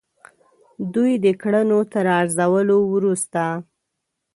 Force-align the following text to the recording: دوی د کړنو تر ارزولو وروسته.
دوی 0.93 1.11
د 1.25 1.27
کړنو 1.41 1.79
تر 1.93 2.05
ارزولو 2.19 2.77
وروسته. 2.93 3.43